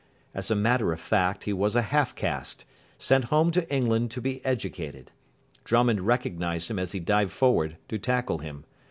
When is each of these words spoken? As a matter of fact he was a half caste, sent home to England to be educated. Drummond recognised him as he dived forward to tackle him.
As 0.33 0.49
a 0.49 0.55
matter 0.55 0.91
of 0.91 0.99
fact 0.99 1.43
he 1.43 1.53
was 1.53 1.75
a 1.75 1.83
half 1.83 2.15
caste, 2.15 2.65
sent 2.97 3.25
home 3.25 3.51
to 3.51 3.71
England 3.71 4.09
to 4.09 4.19
be 4.19 4.43
educated. 4.43 5.11
Drummond 5.63 6.01
recognised 6.01 6.71
him 6.71 6.79
as 6.79 6.93
he 6.93 6.99
dived 6.99 7.31
forward 7.31 7.77
to 7.89 7.99
tackle 7.99 8.39
him. 8.39 8.65